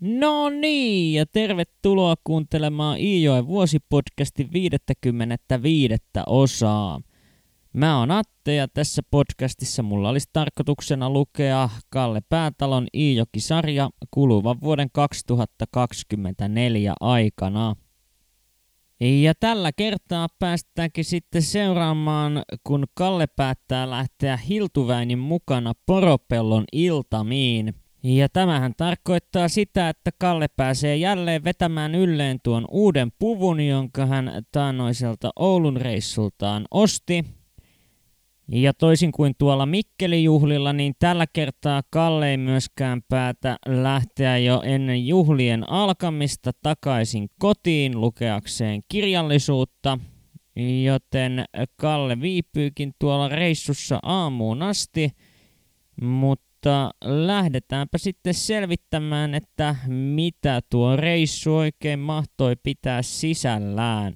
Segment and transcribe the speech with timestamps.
[0.00, 5.94] No niin, ja tervetuloa kuuntelemaan Iijoen vuosipodcastin 55.
[6.26, 7.00] osaa.
[7.72, 14.88] Mä oon Atte ja tässä podcastissa mulla olisi tarkoituksena lukea Kalle Päätalon Iijoki-sarja kuluvan vuoden
[14.92, 17.76] 2024 aikana.
[19.00, 28.28] Ja tällä kertaa päästäänkin sitten seuraamaan, kun Kalle päättää lähteä Hiltuväinin mukana Poropellon iltamiin– ja
[28.28, 35.30] tämähän tarkoittaa sitä, että Kalle pääsee jälleen vetämään ylleen tuon uuden puvun, jonka hän taanoiselta
[35.36, 37.24] Oulun reissultaan osti.
[38.52, 45.06] Ja toisin kuin tuolla Mikkelijuhlilla, niin tällä kertaa Kalle ei myöskään päätä lähteä jo ennen
[45.06, 49.98] juhlien alkamista takaisin kotiin lukeakseen kirjallisuutta,
[50.84, 51.44] joten
[51.76, 55.10] Kalle viipyykin tuolla reissussa aamuun asti,
[56.02, 64.14] mutta mutta lähdetäänpä sitten selvittämään, että mitä tuo reissu oikein mahtoi pitää sisällään.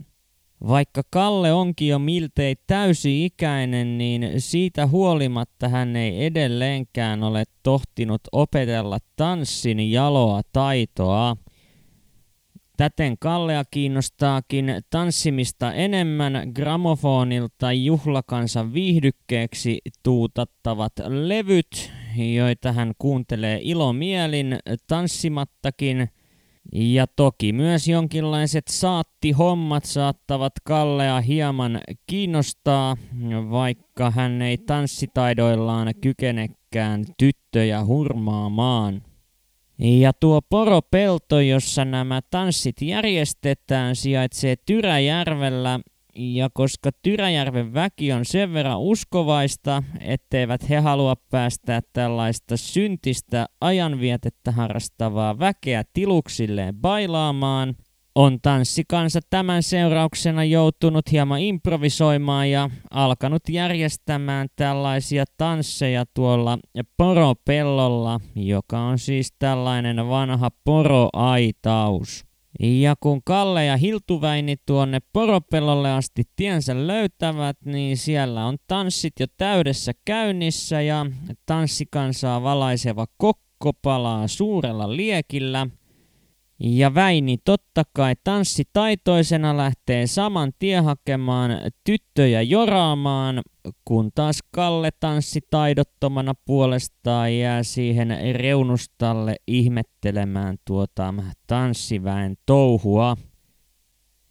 [0.69, 8.99] Vaikka Kalle onkin jo miltei täysi-ikäinen, niin siitä huolimatta hän ei edelleenkään ole tohtinut opetella
[9.17, 11.37] tanssin jaloa taitoa–
[12.77, 26.09] Täten Kallea kiinnostaakin tanssimista enemmän gramofonilta juhlakansan viihdykkeeksi tuutattavat levyt, joita hän kuuntelee ilomielin tanssimattakin.
[26.73, 32.97] Ja toki myös jonkinlaiset saattihommat saattavat Kallea hieman kiinnostaa,
[33.51, 39.03] vaikka hän ei tanssitaidoillaan kykenekään tyttöjä hurmaamaan.
[39.79, 45.81] Ja tuo poropelto, jossa nämä tanssit järjestetään, sijaitsee Tyräjärvellä
[46.17, 54.53] ja koska Tyräjärven väki on sen verran uskovaista, etteivät he halua päästää tällaista syntistä ajanvietettä
[54.53, 57.75] harrastavaa väkeä tiluksilleen bailaamaan,
[58.15, 66.59] on tanssikansa tämän seurauksena joutunut hieman improvisoimaan ja alkanut järjestämään tällaisia tansseja tuolla
[66.97, 72.32] poropellolla, joka on siis tällainen vanha poroaitaus.
[72.61, 79.27] Ja kun Kalle ja Hiltuväini tuonne poropellolle asti tiensä löytävät, niin siellä on tanssit jo
[79.37, 81.07] täydessä käynnissä ja
[81.47, 85.67] tanssikansaa valaiseva kokko palaa suurella liekillä–
[86.65, 91.51] ja Väini totta kai tanssitaitoisena lähtee saman tien hakemaan
[91.85, 93.43] tyttöjä joraamaan,
[93.85, 101.15] kun taas Kalle tanssitaidottomana puolestaan jää siihen reunustalle ihmettelemään tuota
[101.47, 103.17] tanssiväen touhua.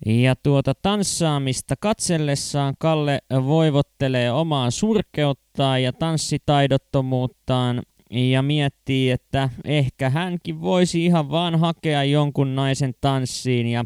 [0.05, 10.61] Ja tuota tanssaamista katsellessaan Kalle voivottelee omaa surkeuttaan ja tanssitaidottomuuttaan ja miettii, että ehkä hänkin
[10.61, 13.85] voisi ihan vaan hakea jonkun naisen tanssiin ja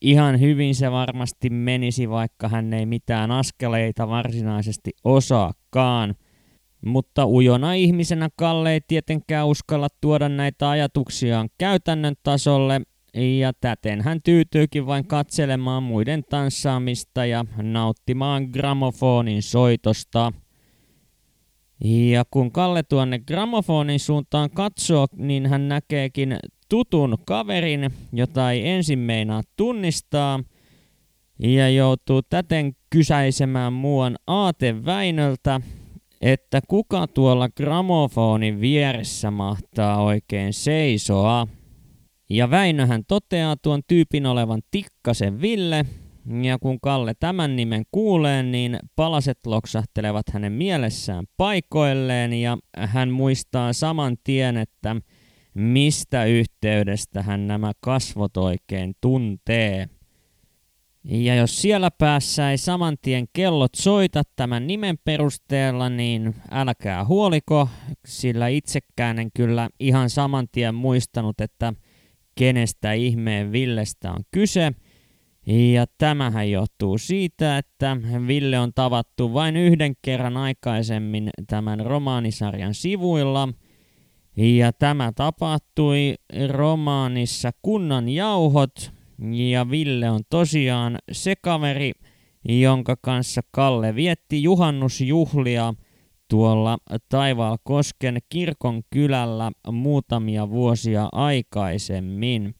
[0.00, 6.14] ihan hyvin se varmasti menisi, vaikka hän ei mitään askeleita varsinaisesti osaakaan.
[6.86, 12.80] Mutta ujona ihmisenä Kalle ei tietenkään uskalla tuoda näitä ajatuksiaan käytännön tasolle,
[13.38, 20.32] ja täten hän tyytyykin vain katselemaan muiden tanssaamista ja nauttimaan gramofonin soitosta.
[21.84, 26.36] Ja kun Kalle tuonne gramofonin suuntaan katsoo, niin hän näkeekin
[26.68, 30.40] tutun kaverin, jota ei ensin meinaa tunnistaa,
[31.38, 35.60] ja joutuu täten kysäisemään muuan Aate Väinöltä,
[36.20, 41.46] että kuka tuolla gramofonin vieressä mahtaa oikein seisoa.
[42.30, 45.86] Ja Väinöhän toteaa tuon tyypin olevan Tikkasen Ville,
[46.42, 53.72] ja kun Kalle tämän nimen kuulee, niin palaset loksahtelevat hänen mielessään paikoilleen ja hän muistaa
[53.72, 54.96] saman tien, että
[55.54, 59.86] mistä yhteydestä hän nämä kasvot oikein tuntee.
[61.04, 67.68] Ja jos siellä päässä ei saman tien kellot soita tämän nimen perusteella, niin älkää huoliko,
[68.06, 71.72] sillä itsekään en kyllä ihan saman tien muistanut, että
[72.34, 74.72] kenestä ihmeen Villestä on kyse–
[75.46, 77.96] ja tämähän johtuu siitä, että
[78.26, 83.48] Ville on tavattu vain yhden kerran aikaisemmin tämän romaanisarjan sivuilla.
[84.36, 86.14] Ja tämä tapahtui
[86.48, 88.92] romaanissa Kunnan jauhot.
[89.32, 91.92] Ja Ville on tosiaan se kaveri,
[92.48, 95.74] jonka kanssa Kalle vietti juhannusjuhlia
[96.28, 96.78] tuolla
[97.08, 102.54] Taivaalkosken kirkon kylällä muutamia vuosia aikaisemmin.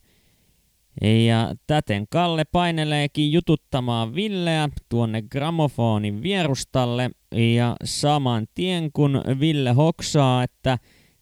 [1.26, 7.10] Ja täten Kalle paineleekin jututtamaan Villeä tuonne gramofonin vierustalle
[7.54, 10.78] ja saman tien kun Ville hoksaa, että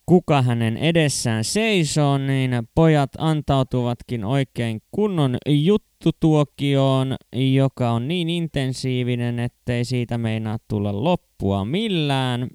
[0.07, 7.17] kuka hänen edessään seisoo, niin pojat antautuvatkin oikein kunnon juttutuokioon,
[7.55, 12.49] joka on niin intensiivinen, ettei siitä meinaa tulla loppua millään.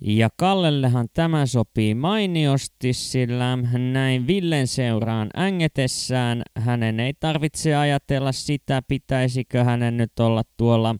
[0.00, 3.58] Ja Kallellehan tämä sopii mainiosti, sillä
[3.92, 10.94] näin Villen seuraan ängetessään hänen ei tarvitse ajatella sitä, pitäisikö hänen nyt olla tuolla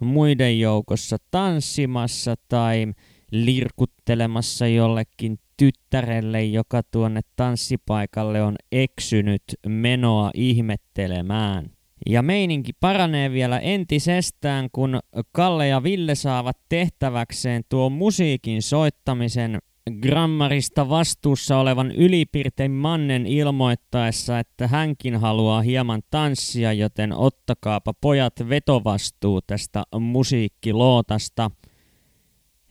[0.00, 2.86] muiden joukossa tanssimassa tai
[3.32, 11.70] lirkuttelemassa jollekin tyttärelle, joka tuonne tanssipaikalle on eksynyt menoa ihmettelemään.
[12.06, 14.98] Ja meininki paranee vielä entisestään, kun
[15.32, 19.58] Kalle ja Ville saavat tehtäväkseen tuo musiikin soittamisen
[20.00, 29.40] grammarista vastuussa olevan ylipirtein mannen ilmoittaessa, että hänkin haluaa hieman tanssia, joten ottakaapa pojat vetovastuu
[29.42, 31.50] tästä musiikkilootasta–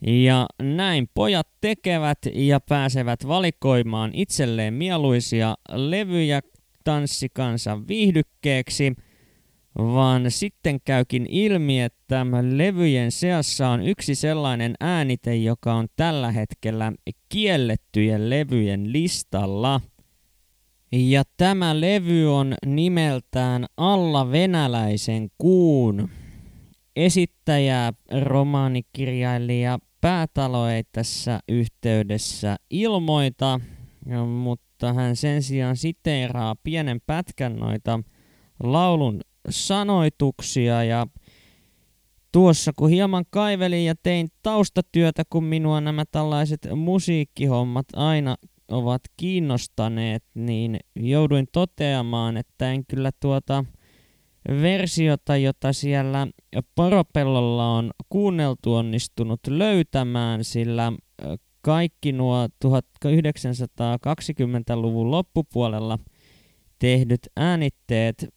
[0.01, 6.41] ja näin pojat tekevät ja pääsevät valikoimaan itselleen mieluisia levyjä
[6.83, 8.93] tanssikansan viihdykkeeksi,
[9.77, 16.93] vaan sitten käykin ilmi, että levyjen seassa on yksi sellainen äänite, joka on tällä hetkellä
[17.29, 19.81] kiellettyjen levyjen listalla.
[20.91, 26.09] Ja tämä levy on nimeltään Alla venäläisen kuun.
[26.95, 33.59] Esittäjä, romaanikirjailija Päätalo ei tässä yhteydessä ilmoita,
[34.27, 37.99] mutta hän sen sijaan siteeraa pienen pätkän noita
[38.63, 40.83] laulun sanoituksia.
[40.83, 41.07] Ja
[42.31, 48.35] tuossa kun hieman kaivelin ja tein taustatyötä, kun minua nämä tällaiset musiikkihommat aina
[48.67, 53.65] ovat kiinnostaneet, niin jouduin toteamaan, että en kyllä tuota
[54.47, 56.27] versiota, jota siellä
[56.75, 60.93] Poropellolla on kuunneltu onnistunut löytämään, sillä
[61.61, 65.99] kaikki nuo 1920-luvun loppupuolella
[66.79, 68.27] tehdyt äänitteet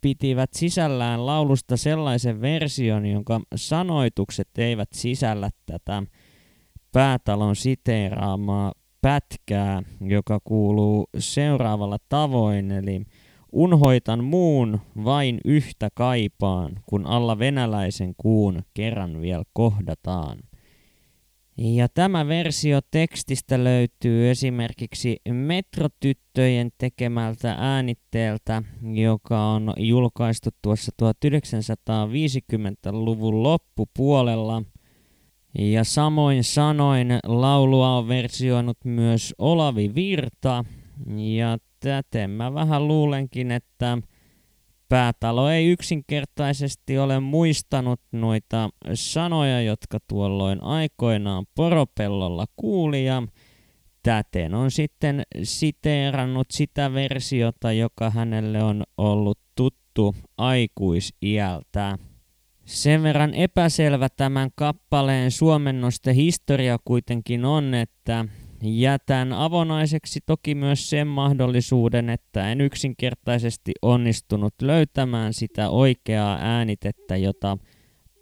[0.00, 6.02] pitivät sisällään laulusta sellaisen version, jonka sanoitukset eivät sisällä tätä
[6.92, 13.02] päätalon siteeraamaa pätkää, joka kuuluu seuraavalla tavoin, eli
[13.52, 20.38] Unhoitan muun vain yhtä kaipaan, kun alla venäläisen kuun kerran vielä kohdataan.
[21.58, 28.62] Ja tämä versio tekstistä löytyy esimerkiksi Metrotyttöjen tekemältä äänitteeltä,
[28.94, 34.62] joka on julkaistu tuossa 1950-luvun loppupuolella.
[35.58, 40.64] Ja samoin sanoin laulua on versioinut myös Olavi Virta,
[41.16, 43.98] ja täten mä vähän luulenkin, että
[44.88, 53.22] päätalo ei yksinkertaisesti ole muistanut noita sanoja, jotka tuolloin aikoinaan poropellolla kuuli ja
[54.02, 61.98] täten on sitten siteerannut sitä versiota, joka hänelle on ollut tuttu aikuisiältä.
[62.64, 68.24] Sen verran epäselvä tämän kappaleen suomennoste historia kuitenkin on, että
[68.62, 77.58] Jätän avonaiseksi toki myös sen mahdollisuuden, että en yksinkertaisesti onnistunut löytämään sitä oikeaa äänitettä, jota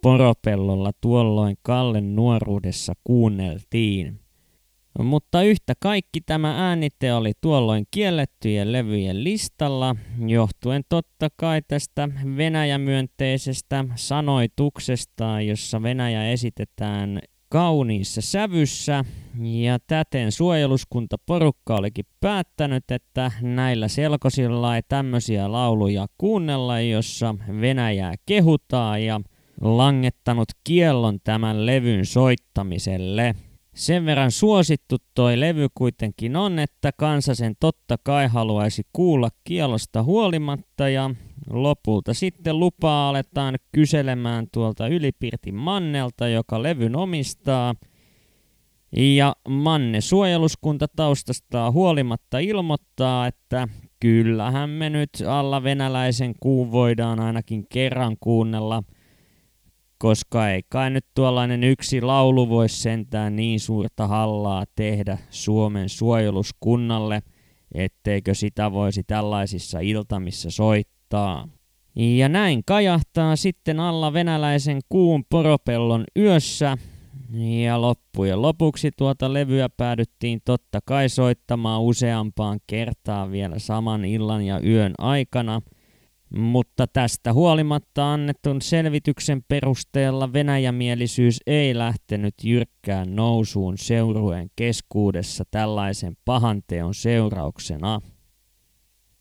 [0.02, 4.20] poropellolla tuolloin Kallen nuoruudessa kuunneltiin.
[5.02, 13.84] Mutta yhtä kaikki tämä äänite oli tuolloin kiellettyjen levyjen listalla, johtuen totta kai tästä Venäjämyönteisestä
[13.94, 19.04] sanoituksesta, jossa Venäjä esitetään kauniissa sävyssä
[19.42, 29.04] ja täten suojeluskuntaporukka olikin päättänyt, että näillä selkosilla ei tämmöisiä lauluja kuunnella, jossa Venäjää kehutaan
[29.04, 29.20] ja
[29.60, 33.34] langettanut kiellon tämän levyn soittamiselle.
[33.74, 40.02] Sen verran suosittu toi levy kuitenkin on, että kansa sen totta kai haluaisi kuulla kielosta
[40.02, 41.10] huolimatta ja
[41.50, 47.74] lopulta sitten lupaa aletaan kyselemään tuolta Ylipirtin Mannelta, joka levyn omistaa.
[48.96, 53.68] Ja Manne suojeluskunta taustastaan huolimatta ilmoittaa, että
[54.00, 58.82] kyllähän me nyt alla venäläisen kuun voidaan ainakin kerran kuunnella,
[59.98, 67.22] koska ei kai nyt tuollainen yksi laulu voi sentään niin suurta hallaa tehdä Suomen suojeluskunnalle,
[67.74, 70.95] etteikö sitä voisi tällaisissa iltamissa soittaa.
[71.96, 76.76] Ja näin kajahtaa sitten alla venäläisen kuun poropellon yössä,
[77.64, 84.60] ja loppujen lopuksi tuota levyä päädyttiin totta kai soittamaan useampaan kertaan vielä saman illan ja
[84.60, 85.62] yön aikana,
[86.36, 96.94] mutta tästä huolimatta annetun selvityksen perusteella venäjämielisyys ei lähtenyt jyrkkään nousuun seurueen keskuudessa tällaisen pahanteon
[96.94, 98.00] seurauksena.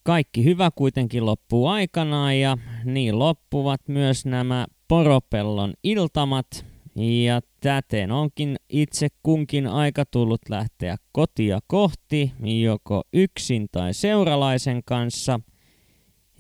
[0.06, 8.56] Kaikki hyvä kuitenkin loppuu aikanaan ja niin loppuvat myös nämä Poropellon iltamat, ja täten onkin
[8.70, 15.40] itse kunkin aika tullut lähteä kotia kohti, joko yksin tai seuralaisen kanssa.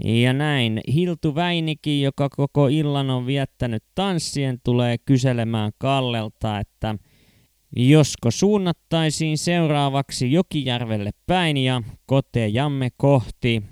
[0.03, 6.95] Ja näin Hiltu Väinikin, joka koko illan on viettänyt tanssien, tulee kyselemään Kallelta, että
[7.75, 13.63] josko suunnattaisiin seuraavaksi Jokijärvelle päin ja kotejamme kohti.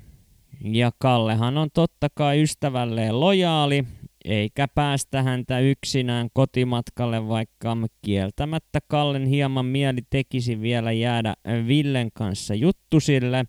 [0.63, 3.83] Ja Kallehan on totta kai ystävälleen lojaali,
[4.25, 11.33] eikä päästä häntä yksinään kotimatkalle, vaikka kieltämättä Kallen hieman mieli tekisi vielä jäädä
[11.67, 13.45] Villen kanssa juttusille.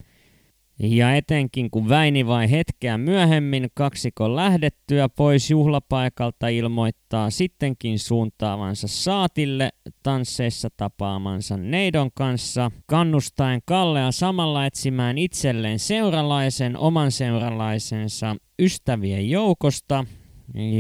[0.79, 9.71] Ja etenkin kun Väini vai hetkeä myöhemmin kaksikon lähdettyä pois juhlapaikalta ilmoittaa sittenkin suuntaavansa saatille
[10.03, 20.05] tansseissa tapaamansa Neidon kanssa, kannustaen Kallea samalla etsimään itselleen seuralaisen oman seuralaisensa ystävien joukosta,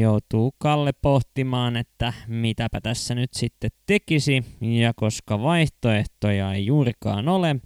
[0.00, 7.56] joutuu Kalle pohtimaan, että mitäpä tässä nyt sitten tekisi, ja koska vaihtoehtoja ei juurikaan ole,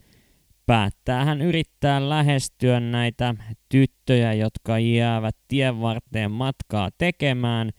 [0.68, 3.34] päättää hän yrittää lähestyä näitä
[3.68, 7.70] tyttöjä, jotka jäävät tien varteen matkaa tekemään,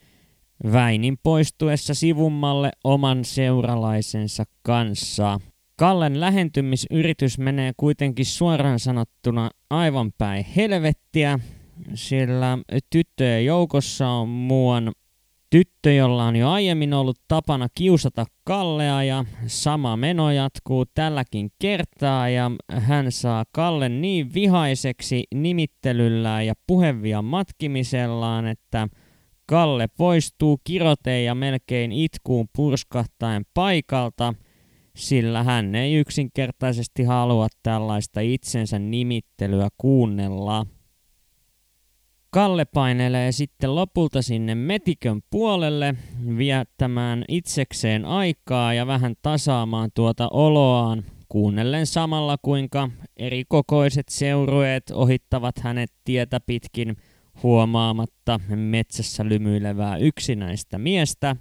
[0.72, 5.40] Väinin poistuessa sivummalle oman seuralaisensa kanssa.
[5.76, 11.40] Kallen lähentymisyritys menee kuitenkin suoraan sanottuna aivan päin helvettiä,
[11.94, 12.58] sillä
[12.90, 14.92] tyttöjen joukossa on muuan
[15.50, 22.30] tyttö, jolla on jo aiemmin ollut tapana kiusata Kallea ja sama meno jatkuu tälläkin kertaa
[22.30, 28.88] ja hän saa Kallen niin vihaiseksi nimittelyllään ja puhevia matkimisellaan, että
[29.46, 34.34] Kalle poistuu kiroteen ja melkein itkuun purskahtaen paikalta,
[34.96, 40.66] sillä hän ei yksinkertaisesti halua tällaista itsensä nimittelyä kuunnella.
[42.32, 45.96] Kalle painelee sitten lopulta sinne metikön puolelle
[46.38, 55.60] viettämään itsekseen aikaa ja vähän tasaamaan tuota oloaan, kuunnellen samalla kuinka eri kokoiset seurueet ohittavat
[55.60, 56.96] hänet tietä pitkin
[57.44, 61.36] huomaamatta metsässä lymyilevää yksinäistä miestä.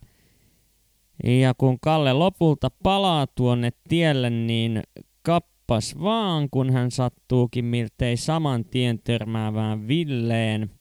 [1.24, 4.82] Ja kun Kalle lopulta palaa tuonne tielle, niin
[5.22, 10.70] kappas vaan, kun hän sattuukin miltei saman tien törmäävään Villeen–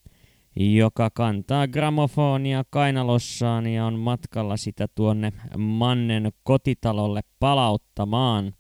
[0.60, 8.54] joka kantaa gramofonia kainalossaan ja on matkalla sitä tuonne Mannen kotitalolle palauttamaan.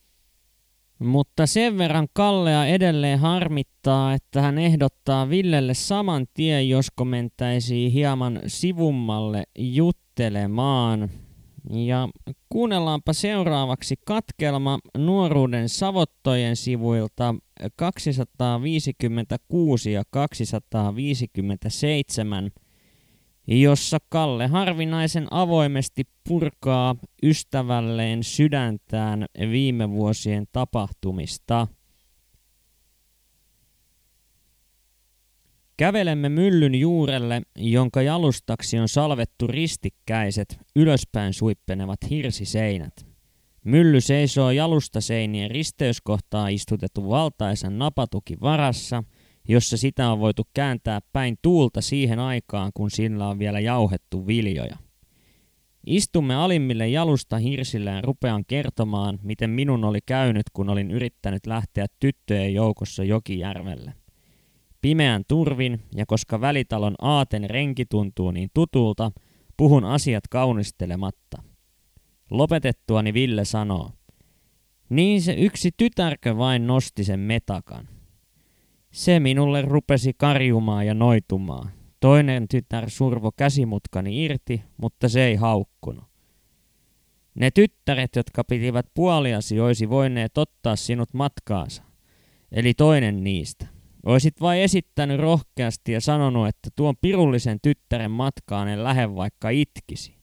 [0.99, 8.39] Mutta sen verran Kallea edelleen harmittaa, että hän ehdottaa Villelle saman tien, josko mentäisiin hieman
[8.47, 11.09] sivummalle juttelemaan.
[11.69, 12.09] Ja
[12.49, 17.35] kuunnellaanpa seuraavaksi katkelma nuoruuden savottojen sivuilta
[17.75, 22.51] 256 ja 257,
[23.47, 31.67] jossa Kalle harvinaisen avoimesti purkaa ystävälleen sydäntään viime vuosien tapahtumista.
[35.77, 43.06] Kävelemme myllyn juurelle, jonka jalustaksi on salvettu ristikkäiset, ylöspäin suippenevat hirsiseinät.
[43.67, 49.03] Mylly seisoo jalustaseinien risteyskohtaa istutetun valtaisan napatuki varassa,
[49.47, 54.77] jossa sitä on voitu kääntää päin tuulta siihen aikaan, kun sillä on vielä jauhettu viljoja.
[55.87, 61.85] Istumme alimmille jalusta hirsillä ja rupean kertomaan, miten minun oli käynyt, kun olin yrittänyt lähteä
[61.99, 63.93] tyttöjen joukossa Jokijärvelle.
[64.81, 69.11] Pimeän turvin, ja koska välitalon aaten renki tuntuu niin tutulta,
[69.57, 71.56] puhun asiat kaunistelematta.
[72.29, 73.91] Lopetettuani Ville sanoo,
[74.89, 77.87] niin se yksi tytärkö vain nosti sen metakan.
[78.91, 81.71] Se minulle rupesi karjumaan ja noitumaan.
[81.99, 86.05] Toinen tytär survo käsimutkani irti, mutta se ei haukkunut.
[87.35, 91.83] Ne tyttäret, jotka pitivät puoliasi, olisi voineet ottaa sinut matkaansa.
[92.51, 93.67] Eli toinen niistä
[94.07, 100.16] Oisit vain esittänyt rohkeasti ja sanonut, että tuon pirullisen tyttären matkaan en lähde vaikka itkisi.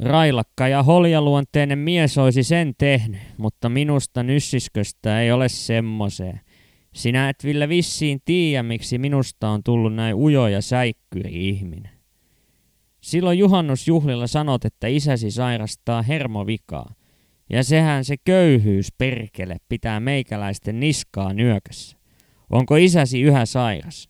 [0.00, 6.40] Railakka ja holjaluonteinen mies olisi sen tehnyt, mutta minusta nyssisköstä ei ole semmoseen.
[6.94, 11.92] Sinä et Ville vissiin tiedä, miksi minusta on tullut näin ujo ja säikkyri ihminen.
[13.00, 16.94] Silloin juhannusjuhlilla sanot, että isäsi sairastaa hermovikaa.
[17.50, 21.96] Ja sehän se köyhyys perkele pitää meikäläisten niskaa nyökässä.
[22.50, 24.08] Onko isäsi yhä sairas?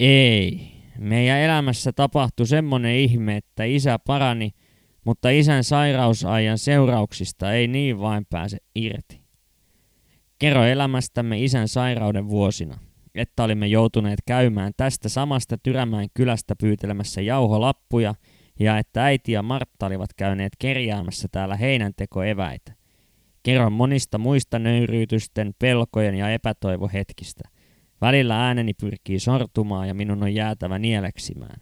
[0.00, 0.74] Ei.
[0.98, 4.50] Meidän elämässä tapahtui semmonen ihme, että isä parani,
[5.04, 9.24] mutta isän sairausajan seurauksista ei niin vain pääse irti.
[10.38, 12.78] Kerro elämästämme isän sairauden vuosina,
[13.14, 18.14] että olimme joutuneet käymään tästä samasta Tyrämäen kylästä pyytelemässä jauholappuja
[18.60, 22.72] ja että äiti ja Martta olivat käyneet kerjäämässä täällä heinäntekoeväitä.
[23.42, 27.48] Kerron monista muista nöyryytysten, pelkojen ja epätoivohetkistä.
[28.04, 31.60] Välillä ääneni pyrkii sortumaan ja minun on jäätävä nieleksimään.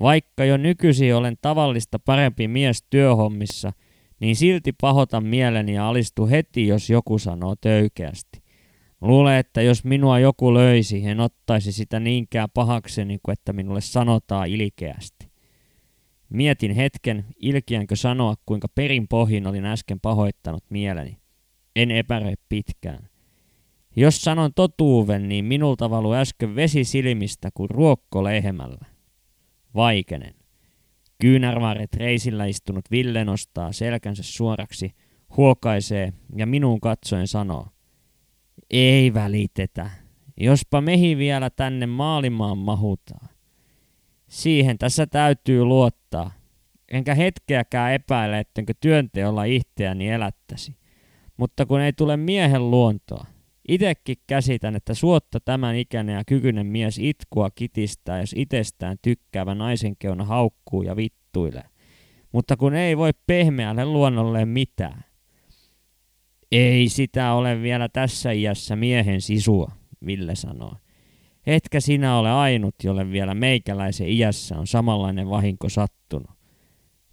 [0.00, 3.72] Vaikka jo nykyisin olen tavallista parempi mies työhommissa,
[4.20, 8.42] niin silti pahotan mieleni ja alistu heti, jos joku sanoo töykeästi.
[9.00, 14.48] Luulen, että jos minua joku löisi, en ottaisi sitä niinkään pahakseni kuin että minulle sanotaan
[14.48, 15.30] ilkeästi.
[16.28, 21.18] Mietin hetken, ilkiänkö sanoa, kuinka perin pohjin olin äsken pahoittanut mieleni.
[21.76, 23.08] En epäröi pitkään.
[23.96, 28.86] Jos sanon totuuven, niin minulta valu äsken vesi silmistä kuin ruokko lehmällä.
[29.74, 30.34] Vaikenen.
[31.20, 34.90] Kyynärvaaret reisillä istunut Ville nostaa selkänsä suoraksi,
[35.36, 37.66] huokaisee ja minuun katsoen sanoo.
[38.70, 39.90] Ei välitetä.
[40.36, 43.28] Jospa mehi vielä tänne maalimaan mahutaan.
[44.28, 46.30] Siihen tässä täytyy luottaa.
[46.92, 50.76] Enkä hetkeäkään epäile, ettenkö työnteolla itseäni elättäsi.
[51.36, 53.26] Mutta kun ei tule miehen luontoa,
[53.68, 59.96] Itekin käsitän, että suotta tämän ikäinen ja kykyinen mies itkua kitistää, jos itsestään tykkäävä naisen
[59.98, 61.64] keuna haukkuu ja vittuilee.
[62.32, 65.04] Mutta kun ei voi pehmeälle luonnolle mitään.
[66.52, 69.72] Ei sitä ole vielä tässä iässä miehen sisua,
[70.06, 70.76] Ville sanoo.
[71.46, 76.35] Etkä sinä ole ainut, jolle vielä meikäläisen iässä on samanlainen vahinko sattunut.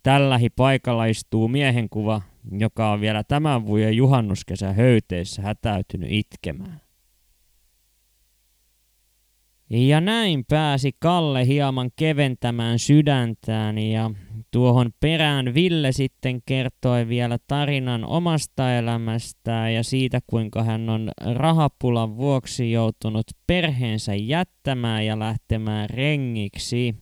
[0.04, 2.22] Tällähi paikalla istuu miehen kuva,
[2.60, 6.82] joka on vielä tämän vuoden juhannuskesä höyteissä hätäytynyt itkemään.
[9.70, 14.12] Ja näin pääsi Kalle hieman keventämään sydäntään ja
[14.52, 22.18] tuohon perään Ville sitten kertoi vielä tarinan omasta elämästään ja siitä kuinka hän on rahapulan
[22.18, 26.96] vuoksi joutunut perheensä jättämään ja lähtemään rengiksi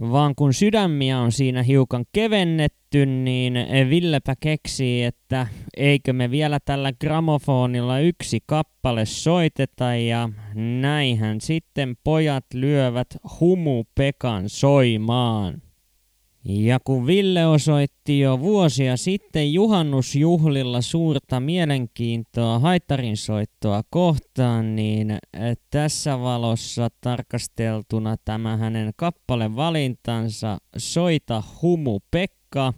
[0.00, 3.54] vaan kun sydämiä on siinä hiukan kevennetty, niin
[3.90, 12.44] Villepä keksii, että eikö me vielä tällä gramofonilla yksi kappale soiteta ja näinhän sitten pojat
[12.54, 13.08] lyövät
[13.40, 15.62] Humu Pekan soimaan.
[16.48, 25.18] Ja kun Ville osoitti jo vuosia sitten juhannusjuhlilla suurta mielenkiintoa haitarin soittoa kohtaan, niin eh,
[25.70, 32.72] tässä valossa tarkasteltuna tämä hänen kappalevalintansa Soita Humu Pekka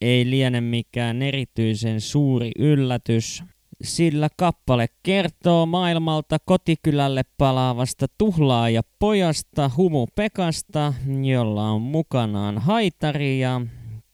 [0.00, 3.42] ei liene mikään erityisen suuri yllätys
[3.82, 13.60] sillä kappale kertoo maailmalta kotikylälle palaavasta tuhlaaja pojasta Humu Pekasta, jolla on mukanaan haitari ja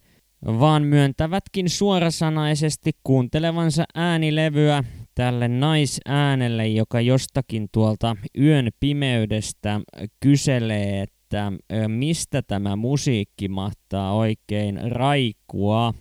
[0.46, 9.80] vaan myöntävätkin suorasanaisesti kuuntelevansa äänilevyä tälle naisäänelle, joka jostakin tuolta yön pimeydestä
[10.20, 11.52] kyselee, että
[11.88, 15.94] mistä tämä musiikki mahtaa oikein raikua.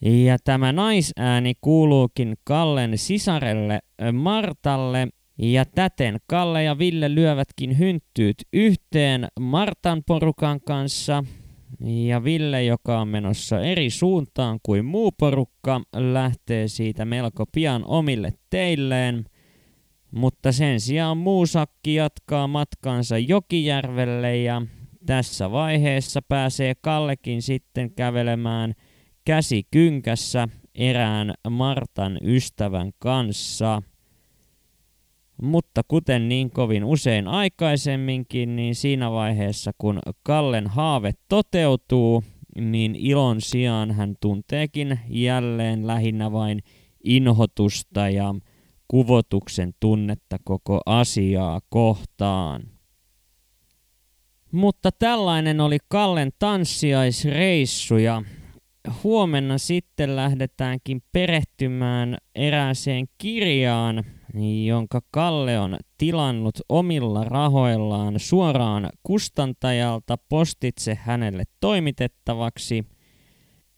[0.00, 3.80] Ja tämä naisääni kuuluukin Kallen sisarelle
[4.12, 5.08] Martalle,
[5.42, 11.24] Ja täten Kalle ja Ville lyövätkin hynttyyt yhteen Martan porukan kanssa.
[11.80, 18.32] Ja Ville, joka on menossa eri suuntaan kuin muu porukka, lähtee siitä melko pian omille
[18.50, 19.24] teilleen.
[20.10, 24.62] Mutta sen sijaan muusakki jatkaa matkaansa Jokijärvelle ja
[25.06, 28.74] tässä vaiheessa pääsee Kallekin sitten kävelemään
[29.30, 33.82] käsi kynkässä erään Martan ystävän kanssa.
[35.42, 42.24] Mutta kuten niin kovin usein aikaisemminkin, niin siinä vaiheessa kun Kallen haave toteutuu,
[42.60, 46.62] niin ilon sijaan hän tunteekin jälleen lähinnä vain
[47.04, 48.34] inhotusta ja
[48.88, 52.62] kuvotuksen tunnetta koko asiaa kohtaan.
[54.52, 58.22] Mutta tällainen oli Kallen tanssiaisreissu ja
[59.04, 64.04] huomenna sitten lähdetäänkin perehtymään erääseen kirjaan,
[64.64, 72.86] jonka Kalle on tilannut omilla rahoillaan suoraan kustantajalta postitse hänelle toimitettavaksi.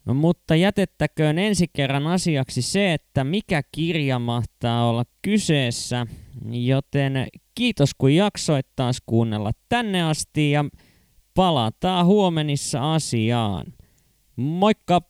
[0.04, 6.06] No, mutta jätettäköön ensi kerran asiaksi se, että mikä kirja mahtaa olla kyseessä,
[6.50, 10.64] joten kiitos kun jaksoit taas kuunnella tänne asti ja
[11.34, 13.66] palataan huomenissa asiaan.
[14.36, 15.00] Moikka!